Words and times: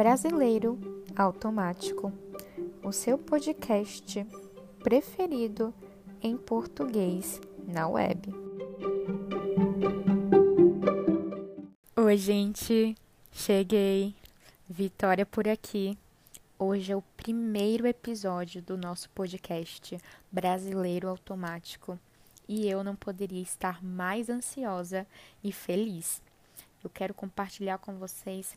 Brasileiro 0.00 0.80
Automático, 1.14 2.10
o 2.82 2.90
seu 2.90 3.18
podcast 3.18 4.26
preferido 4.82 5.74
em 6.22 6.38
português 6.38 7.38
na 7.68 7.86
web. 7.86 8.32
Oi, 11.94 12.16
gente, 12.16 12.96
cheguei. 13.30 14.14
Vitória 14.66 15.26
por 15.26 15.46
aqui. 15.46 15.98
Hoje 16.58 16.92
é 16.92 16.96
o 16.96 17.02
primeiro 17.18 17.86
episódio 17.86 18.62
do 18.62 18.78
nosso 18.78 19.10
podcast 19.10 19.98
Brasileiro 20.32 21.10
Automático 21.10 22.00
e 22.48 22.66
eu 22.66 22.82
não 22.82 22.96
poderia 22.96 23.42
estar 23.42 23.84
mais 23.84 24.30
ansiosa 24.30 25.06
e 25.44 25.52
feliz. 25.52 26.22
Eu 26.82 26.88
quero 26.88 27.12
compartilhar 27.12 27.76
com 27.76 27.98
vocês 27.98 28.56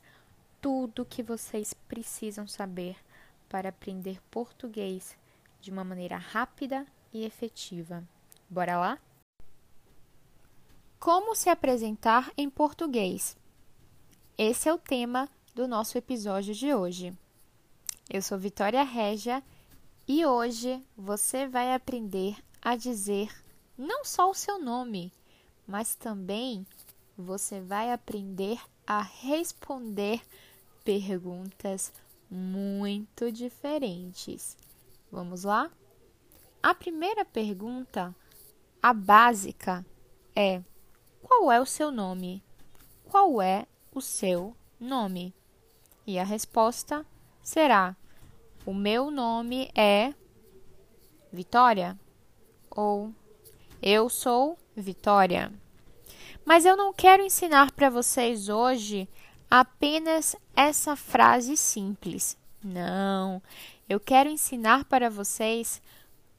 tudo 0.63 1.03
que 1.03 1.21
vocês 1.21 1.73
precisam 1.73 2.47
saber 2.47 2.95
para 3.49 3.67
aprender 3.67 4.21
português 4.31 5.17
de 5.59 5.69
uma 5.69 5.83
maneira 5.83 6.15
rápida 6.15 6.87
e 7.11 7.25
efetiva. 7.25 8.01
Bora 8.49 8.79
lá? 8.79 8.99
Como 10.97 11.35
se 11.35 11.49
apresentar 11.49 12.31
em 12.37 12.49
português? 12.49 13.35
Esse 14.37 14.69
é 14.69 14.73
o 14.73 14.77
tema 14.77 15.27
do 15.53 15.67
nosso 15.67 15.97
episódio 15.97 16.55
de 16.55 16.73
hoje. 16.73 17.13
Eu 18.09 18.21
sou 18.21 18.37
Vitória 18.37 18.83
Régia 18.83 19.43
e 20.07 20.25
hoje 20.25 20.81
você 20.95 21.45
vai 21.45 21.73
aprender 21.73 22.37
a 22.61 22.77
dizer 22.77 23.29
não 23.77 24.05
só 24.05 24.29
o 24.29 24.33
seu 24.33 24.57
nome, 24.57 25.11
mas 25.67 25.93
também 25.93 26.65
você 27.17 27.59
vai 27.59 27.91
aprender 27.91 28.61
a 28.87 29.01
responder 29.01 30.21
perguntas 30.83 31.93
muito 32.29 33.31
diferentes. 33.31 34.57
Vamos 35.11 35.43
lá? 35.43 35.69
A 36.61 36.73
primeira 36.73 37.23
pergunta, 37.23 38.15
a 38.81 38.93
básica, 38.93 39.85
é: 40.35 40.61
qual 41.21 41.51
é 41.51 41.59
o 41.59 41.65
seu 41.65 41.91
nome? 41.91 42.43
Qual 43.05 43.41
é 43.41 43.65
o 43.93 44.01
seu 44.01 44.55
nome? 44.79 45.33
E 46.05 46.17
a 46.17 46.23
resposta 46.23 47.05
será: 47.41 47.95
o 48.65 48.73
meu 48.73 49.11
nome 49.11 49.69
é 49.75 50.13
Vitória 51.31 51.99
ou 52.69 53.13
eu 53.81 54.09
sou 54.09 54.57
Vitória. 54.75 55.51
Mas 56.45 56.65
eu 56.65 56.75
não 56.75 56.93
quero 56.93 57.23
ensinar 57.23 57.71
para 57.71 57.89
vocês 57.89 58.49
hoje 58.49 59.07
apenas 59.55 60.35
essa 60.55 60.95
frase 60.95 61.55
simples. 61.55 62.35
Não, 62.63 63.39
eu 63.87 63.99
quero 63.99 64.27
ensinar 64.27 64.83
para 64.85 65.11
vocês 65.11 65.79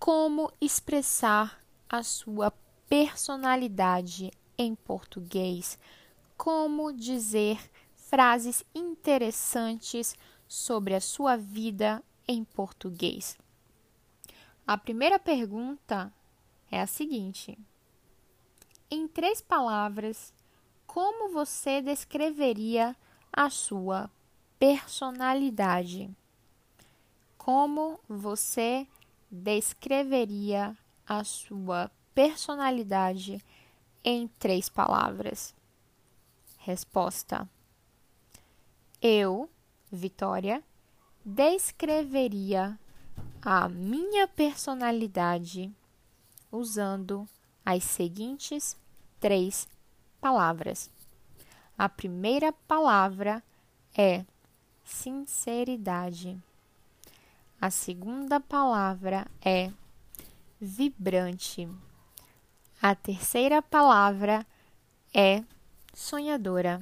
como 0.01 0.53
expressar 0.61 1.63
a 1.89 2.03
sua 2.03 2.51
personalidade 2.89 4.33
em 4.59 4.75
português, 4.75 5.79
como 6.37 6.93
dizer 6.93 7.61
frases 7.95 8.65
interessantes 8.75 10.17
sobre 10.49 10.93
a 10.97 11.01
sua 11.01 11.37
vida 11.37 12.03
em 12.27 12.43
português. 12.43 13.39
A 14.67 14.77
primeira 14.77 15.21
pergunta 15.21 16.13
é 16.69 16.81
a 16.81 16.87
seguinte: 16.89 17.57
Em 18.91 19.07
três 19.07 19.41
palavras, 19.41 20.35
como 20.95 21.33
você 21.33 21.83
descreveria 21.83 22.95
a 23.33 23.51
sua 23.51 24.09
personalidade? 24.61 26.09
Como 27.37 27.99
você 28.09 28.87
descreveria 29.29 30.79
a 31.05 31.25
sua 31.25 31.91
personalidade 32.15 33.45
em 34.05 34.29
três 34.39 34.69
palavras? 34.69 35.53
Resposta: 36.59 37.51
Eu, 39.03 39.51
Vitória, 39.91 40.63
descreveria 41.25 42.79
a 43.43 43.69
minha 43.69 44.29
personalidade 44.29 45.73
usando 46.53 47.29
as 47.67 47.83
seguintes 47.83 48.77
três 49.19 49.67
palavras. 50.25 50.91
A 51.77 51.87
primeira 51.87 52.51
palavra 52.51 53.43
é 53.95 54.25
sinceridade. 54.83 56.43
A 57.61 57.71
segunda 57.71 58.41
palavra 58.41 59.27
é 59.45 59.71
vibrante. 60.59 61.69
A 62.81 62.95
terceira 62.95 63.61
palavra 63.61 64.47
é 65.13 65.45
sonhadora. 65.93 66.81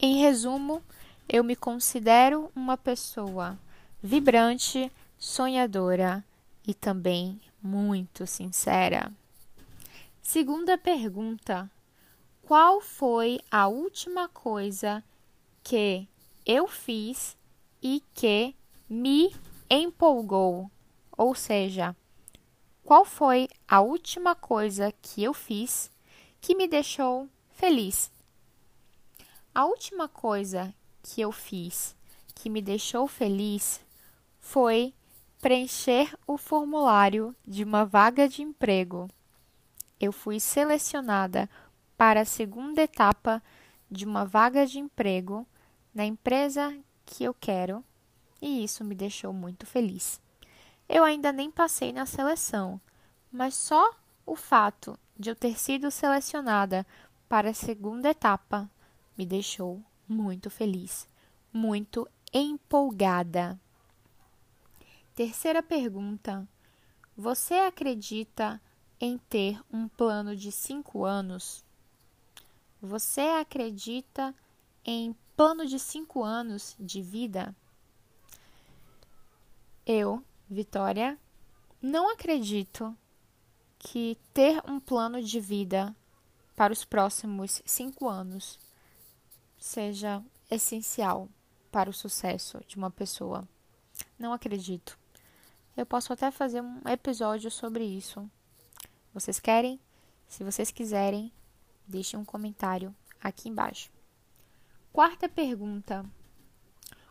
Em 0.00 0.20
resumo, 0.20 0.82
eu 1.28 1.44
me 1.44 1.54
considero 1.54 2.50
uma 2.52 2.76
pessoa 2.76 3.56
vibrante, 4.02 4.90
sonhadora 5.16 6.24
e 6.66 6.74
também 6.74 7.40
muito 7.62 8.26
sincera. 8.26 9.12
Segunda 10.20 10.76
pergunta: 10.76 11.70
Qual 12.48 12.80
foi 12.80 13.40
a 13.50 13.68
última 13.68 14.26
coisa 14.26 15.04
que 15.62 16.08
eu 16.46 16.66
fiz 16.66 17.36
e 17.82 18.02
que 18.14 18.56
me 18.88 19.36
empolgou? 19.68 20.70
Ou 21.14 21.34
seja, 21.34 21.94
qual 22.82 23.04
foi 23.04 23.50
a 23.68 23.82
última 23.82 24.34
coisa 24.34 24.90
que 25.02 25.22
eu 25.22 25.34
fiz 25.34 25.90
que 26.40 26.54
me 26.54 26.66
deixou 26.66 27.28
feliz? 27.50 28.10
A 29.54 29.66
última 29.66 30.08
coisa 30.08 30.74
que 31.02 31.20
eu 31.20 31.30
fiz 31.30 31.94
que 32.34 32.48
me 32.48 32.62
deixou 32.62 33.06
feliz 33.06 33.78
foi 34.40 34.94
preencher 35.38 36.16
o 36.26 36.38
formulário 36.38 37.36
de 37.46 37.62
uma 37.62 37.84
vaga 37.84 38.26
de 38.26 38.40
emprego. 38.40 39.06
Eu 40.00 40.12
fui 40.12 40.40
selecionada 40.40 41.46
para 41.98 42.20
a 42.20 42.24
segunda 42.24 42.80
etapa 42.80 43.42
de 43.90 44.06
uma 44.06 44.24
vaga 44.24 44.64
de 44.64 44.78
emprego 44.78 45.44
na 45.92 46.04
empresa 46.04 46.78
que 47.04 47.24
eu 47.24 47.34
quero 47.34 47.84
e 48.40 48.62
isso 48.62 48.84
me 48.84 48.94
deixou 48.94 49.32
muito 49.32 49.66
feliz. 49.66 50.20
Eu 50.88 51.02
ainda 51.02 51.32
nem 51.32 51.50
passei 51.50 51.92
na 51.92 52.06
seleção, 52.06 52.80
mas 53.32 53.54
só 53.54 53.92
o 54.24 54.36
fato 54.36 54.96
de 55.18 55.28
eu 55.28 55.34
ter 55.34 55.58
sido 55.58 55.90
selecionada 55.90 56.86
para 57.28 57.50
a 57.50 57.54
segunda 57.54 58.10
etapa 58.10 58.70
me 59.16 59.26
deixou 59.26 59.82
muito 60.06 60.48
feliz, 60.48 61.08
muito 61.52 62.08
empolgada. 62.32 63.58
Terceira 65.16 65.64
pergunta: 65.64 66.48
Você 67.16 67.54
acredita 67.54 68.62
em 69.00 69.18
ter 69.18 69.60
um 69.72 69.88
plano 69.88 70.36
de 70.36 70.52
cinco 70.52 71.04
anos? 71.04 71.66
Você 72.80 73.20
acredita 73.20 74.34
em 74.84 75.14
plano 75.36 75.66
de 75.66 75.78
cinco 75.78 76.22
anos 76.22 76.76
de 76.78 77.02
vida? 77.02 77.54
Eu, 79.84 80.22
Vitória, 80.48 81.18
não 81.82 82.10
acredito 82.10 82.96
que 83.78 84.16
ter 84.32 84.62
um 84.68 84.80
plano 84.80 85.22
de 85.22 85.40
vida 85.40 85.94
para 86.56 86.72
os 86.72 86.84
próximos 86.84 87.62
cinco 87.64 88.08
anos 88.08 88.58
seja 89.58 90.22
essencial 90.50 91.28
para 91.70 91.90
o 91.90 91.92
sucesso 91.92 92.60
de 92.66 92.76
uma 92.76 92.90
pessoa. 92.90 93.46
Não 94.18 94.32
acredito. 94.32 94.98
Eu 95.76 95.86
posso 95.86 96.12
até 96.12 96.30
fazer 96.30 96.60
um 96.60 96.80
episódio 96.88 97.50
sobre 97.50 97.84
isso. 97.84 98.28
Vocês 99.14 99.38
querem? 99.38 99.80
Se 100.26 100.42
vocês 100.42 100.70
quiserem, 100.70 101.32
deixem 101.88 102.18
um 102.18 102.24
comentário 102.24 102.94
aqui 103.22 103.48
embaixo. 103.48 103.90
Quarta 104.92 105.28
pergunta: 105.28 106.04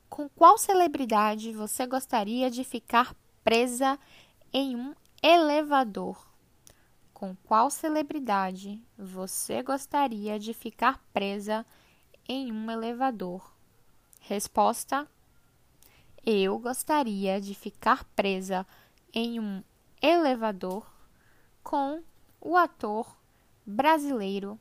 Com 0.09 0.29
qual 0.29 0.57
celebridade 0.57 1.51
você 1.51 1.85
gostaria 1.85 2.49
de 2.51 2.63
ficar 2.63 3.15
presa 3.43 3.99
em 4.53 4.75
um 4.75 4.93
elevador? 5.21 6.25
Com 7.13 7.35
qual 7.35 7.69
celebridade 7.69 8.81
você 8.97 9.63
gostaria 9.63 10.37
de 10.37 10.53
ficar 10.53 11.03
presa 11.11 11.65
em 12.27 12.51
um 12.51 12.69
elevador? 12.69 13.51
Resposta: 14.21 15.07
eu 16.29 16.59
gostaria 16.59 17.39
de 17.39 17.55
ficar 17.55 18.03
presa 18.13 18.67
em 19.13 19.39
um 19.39 19.63
elevador 20.01 20.85
com 21.63 22.03
o 22.41 22.57
ator 22.57 23.17
brasileiro 23.65 24.59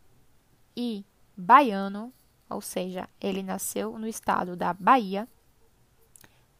e 0.77 1.05
baiano 1.37 2.13
ou 2.49 2.61
seja, 2.61 3.09
ele 3.21 3.43
nasceu 3.43 3.99
no 3.99 4.07
estado 4.07 4.57
da 4.57 4.73
Bahia. 4.73 5.29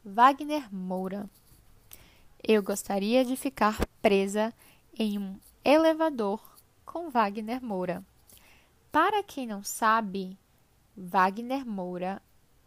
Wagner 0.05 0.73
Moura. 0.73 1.29
Eu 2.43 2.63
gostaria 2.63 3.25
de 3.25 3.37
ficar 3.37 3.87
presa 4.03 4.53
em 4.99 5.19
um 5.19 5.39
elevador 5.65 6.41
com 6.85 7.09
Wagner 7.09 7.63
Moura. 7.63 8.05
Para 8.91 9.23
quem 9.23 9.47
não 9.47 9.63
sabe, 9.63 10.39
Wagner 10.97 11.67
Moura 11.67 12.23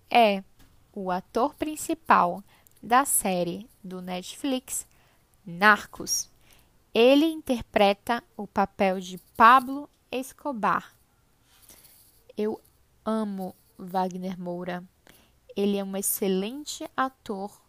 é 0.10 0.44
o 0.94 1.12
ator 1.12 1.56
principal 1.56 2.44
da 2.81 3.04
série 3.04 3.69
do 3.84 4.02
Netflix 4.02 4.88
Narcos. 5.45 6.30
Ele 6.94 7.25
interpreta 7.25 8.24
o 8.36 8.48
papel 8.48 9.00
de 9.00 9.18
Pablo 9.36 9.90
Escobar. 10.12 10.99
Eu 12.42 12.62
amo 13.04 13.54
Wagner 13.78 14.40
Moura. 14.40 14.82
Ele 15.58 15.76
é 15.76 15.84
um 15.84 15.98
excelente 15.98 16.90
ator 16.96 17.62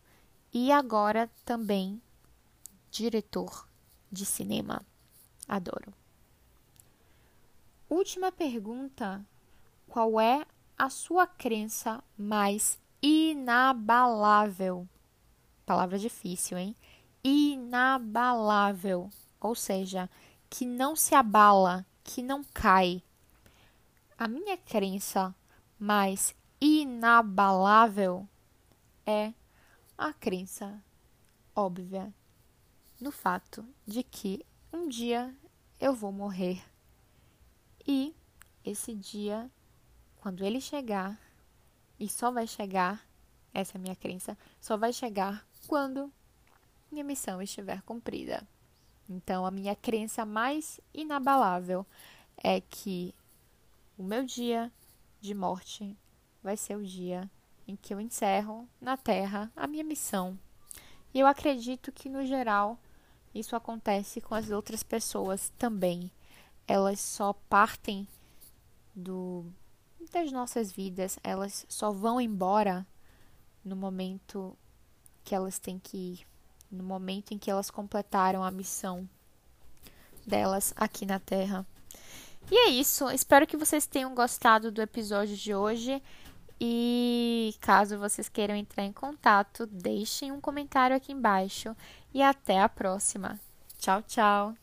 e 0.54 0.70
agora 0.70 1.28
também 1.44 2.00
diretor 2.88 3.68
de 4.12 4.24
cinema. 4.24 4.86
Adoro. 5.48 5.92
Última 7.88 8.30
pergunta: 8.30 9.26
qual 9.88 10.20
é 10.20 10.46
a 10.78 10.88
sua 10.88 11.26
crença 11.26 12.00
mais 12.16 12.78
inabalável? 13.02 14.88
Palavra 15.66 15.98
difícil, 15.98 16.56
hein? 16.56 16.76
Inabalável, 17.24 19.10
ou 19.40 19.56
seja, 19.56 20.08
que 20.48 20.64
não 20.64 20.94
se 20.94 21.12
abala, 21.12 21.84
que 22.04 22.22
não 22.22 22.44
cai. 22.44 23.02
A 24.20 24.28
minha 24.28 24.54
crença 24.54 25.34
mais 25.78 26.36
inabalável 26.60 28.28
é 29.06 29.32
a 29.96 30.12
crença 30.12 30.84
óbvia 31.56 32.12
no 33.00 33.10
fato 33.10 33.66
de 33.86 34.02
que 34.02 34.44
um 34.70 34.86
dia 34.90 35.34
eu 35.80 35.94
vou 35.94 36.12
morrer. 36.12 36.62
E 37.88 38.14
esse 38.62 38.94
dia, 38.94 39.50
quando 40.18 40.44
ele 40.44 40.60
chegar, 40.60 41.18
e 41.98 42.06
só 42.06 42.30
vai 42.30 42.46
chegar, 42.46 43.02
essa 43.54 43.78
é 43.78 43.80
a 43.80 43.82
minha 43.82 43.96
crença, 43.96 44.36
só 44.60 44.76
vai 44.76 44.92
chegar 44.92 45.46
quando 45.66 46.12
minha 46.92 47.04
missão 47.04 47.40
estiver 47.40 47.80
cumprida. 47.84 48.46
Então, 49.08 49.46
a 49.46 49.50
minha 49.50 49.74
crença 49.74 50.26
mais 50.26 50.78
inabalável 50.92 51.86
é 52.36 52.60
que 52.60 53.14
o 54.00 54.02
meu 54.02 54.24
dia 54.24 54.72
de 55.20 55.34
morte 55.34 55.94
vai 56.42 56.56
ser 56.56 56.76
o 56.76 56.82
dia 56.82 57.30
em 57.68 57.76
que 57.76 57.92
eu 57.92 58.00
encerro 58.00 58.66
na 58.80 58.96
Terra 58.96 59.52
a 59.54 59.66
minha 59.66 59.84
missão. 59.84 60.38
E 61.12 61.20
eu 61.20 61.26
acredito 61.26 61.92
que, 61.92 62.08
no 62.08 62.24
geral, 62.24 62.78
isso 63.34 63.54
acontece 63.54 64.20
com 64.20 64.34
as 64.34 64.50
outras 64.50 64.82
pessoas 64.82 65.52
também 65.58 66.10
elas 66.70 67.00
só 67.00 67.32
partem 67.48 68.06
do 68.94 69.44
das 70.12 70.30
nossas 70.30 70.70
vidas, 70.70 71.18
elas 71.22 71.66
só 71.68 71.90
vão 71.90 72.20
embora 72.20 72.86
no 73.64 73.74
momento 73.74 74.56
que 75.24 75.34
elas 75.34 75.58
têm 75.58 75.80
que 75.80 75.96
ir, 75.96 76.26
no 76.70 76.84
momento 76.84 77.34
em 77.34 77.38
que 77.38 77.50
elas 77.50 77.72
completaram 77.72 78.44
a 78.44 78.52
missão 78.52 79.08
delas 80.24 80.72
aqui 80.76 81.04
na 81.04 81.18
Terra. 81.18 81.66
E 82.50 82.66
é 82.66 82.68
isso, 82.68 83.08
espero 83.10 83.46
que 83.46 83.56
vocês 83.56 83.86
tenham 83.86 84.14
gostado 84.14 84.72
do 84.72 84.82
episódio 84.82 85.36
de 85.36 85.54
hoje. 85.54 86.02
E 86.60 87.54
caso 87.60 87.98
vocês 87.98 88.28
queiram 88.28 88.54
entrar 88.54 88.84
em 88.84 88.92
contato, 88.92 89.66
deixem 89.66 90.30
um 90.30 90.40
comentário 90.40 90.94
aqui 90.94 91.12
embaixo. 91.12 91.74
E 92.12 92.20
até 92.20 92.60
a 92.60 92.68
próxima. 92.68 93.38
Tchau, 93.78 94.02
tchau! 94.02 94.59